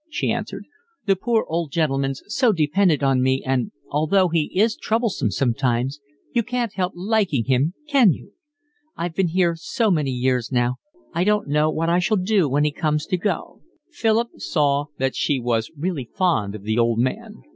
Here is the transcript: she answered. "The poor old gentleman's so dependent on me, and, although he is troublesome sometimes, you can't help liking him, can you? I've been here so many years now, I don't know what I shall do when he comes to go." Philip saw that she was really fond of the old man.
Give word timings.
she 0.09 0.31
answered. 0.31 0.65
"The 1.05 1.15
poor 1.15 1.45
old 1.47 1.71
gentleman's 1.71 2.23
so 2.25 2.51
dependent 2.53 3.03
on 3.03 3.21
me, 3.21 3.43
and, 3.45 3.71
although 3.91 4.29
he 4.29 4.51
is 4.59 4.75
troublesome 4.75 5.29
sometimes, 5.29 5.99
you 6.33 6.41
can't 6.41 6.73
help 6.73 6.93
liking 6.95 7.45
him, 7.45 7.75
can 7.87 8.11
you? 8.11 8.31
I've 8.97 9.13
been 9.13 9.27
here 9.27 9.55
so 9.55 9.91
many 9.91 10.09
years 10.09 10.51
now, 10.51 10.77
I 11.13 11.23
don't 11.23 11.47
know 11.47 11.69
what 11.69 11.89
I 11.91 11.99
shall 11.99 12.17
do 12.17 12.49
when 12.49 12.63
he 12.63 12.71
comes 12.71 13.05
to 13.05 13.17
go." 13.17 13.61
Philip 13.91 14.29
saw 14.39 14.85
that 14.97 15.15
she 15.15 15.39
was 15.39 15.69
really 15.77 16.09
fond 16.17 16.55
of 16.55 16.63
the 16.63 16.79
old 16.79 16.97
man. 16.97 17.43